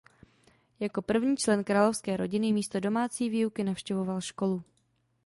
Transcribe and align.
Jako 0.79 1.01
první 1.01 1.37
člen 1.37 1.63
královské 1.63 2.17
rodiny 2.17 2.53
místo 2.53 2.79
domácí 2.79 3.29
výuky 3.29 3.63
navštěvoval 3.63 4.21
školu. 4.21 4.63